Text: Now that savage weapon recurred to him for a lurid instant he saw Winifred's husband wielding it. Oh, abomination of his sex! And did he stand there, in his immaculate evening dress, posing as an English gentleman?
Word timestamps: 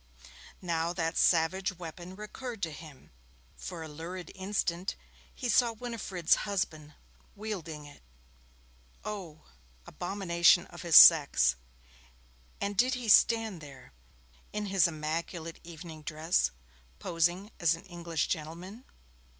Now 0.63 0.93
that 0.93 1.15
savage 1.15 1.77
weapon 1.77 2.15
recurred 2.15 2.63
to 2.63 2.71
him 2.71 3.11
for 3.55 3.83
a 3.83 3.87
lurid 3.87 4.31
instant 4.33 4.95
he 5.35 5.47
saw 5.47 5.73
Winifred's 5.73 6.37
husband 6.41 6.95
wielding 7.35 7.85
it. 7.85 8.01
Oh, 9.05 9.43
abomination 9.85 10.65
of 10.65 10.81
his 10.81 10.95
sex! 10.95 11.55
And 12.59 12.75
did 12.75 12.95
he 12.95 13.09
stand 13.09 13.61
there, 13.61 13.93
in 14.51 14.65
his 14.73 14.87
immaculate 14.87 15.59
evening 15.63 16.01
dress, 16.01 16.49
posing 16.97 17.51
as 17.59 17.75
an 17.75 17.85
English 17.85 18.27
gentleman? 18.27 18.85